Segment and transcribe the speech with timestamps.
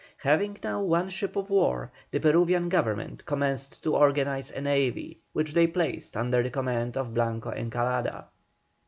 [0.17, 5.53] Having now one ship of war, the Peruvian Government commenced to organize a navy, which
[5.53, 8.25] they placed under the command of Blanco Encalada.